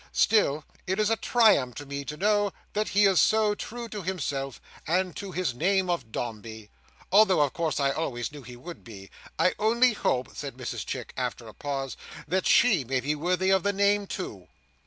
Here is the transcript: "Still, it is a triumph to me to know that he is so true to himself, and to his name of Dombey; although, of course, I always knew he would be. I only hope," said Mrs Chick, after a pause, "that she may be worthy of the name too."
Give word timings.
"Still, 0.13 0.65
it 0.87 0.99
is 0.99 1.11
a 1.11 1.15
triumph 1.15 1.75
to 1.75 1.85
me 1.85 2.03
to 2.05 2.17
know 2.17 2.51
that 2.73 2.87
he 2.87 3.05
is 3.05 3.21
so 3.21 3.53
true 3.53 3.87
to 3.89 4.01
himself, 4.01 4.59
and 4.87 5.15
to 5.15 5.31
his 5.31 5.53
name 5.53 5.91
of 5.91 6.11
Dombey; 6.11 6.71
although, 7.11 7.41
of 7.41 7.53
course, 7.53 7.79
I 7.79 7.91
always 7.91 8.31
knew 8.31 8.41
he 8.41 8.55
would 8.55 8.83
be. 8.83 9.11
I 9.37 9.53
only 9.59 9.93
hope," 9.93 10.35
said 10.35 10.57
Mrs 10.57 10.87
Chick, 10.87 11.13
after 11.15 11.47
a 11.47 11.53
pause, 11.53 11.97
"that 12.27 12.47
she 12.47 12.83
may 12.83 12.99
be 12.99 13.13
worthy 13.13 13.51
of 13.51 13.61
the 13.61 13.73
name 13.73 14.07
too." 14.07 14.47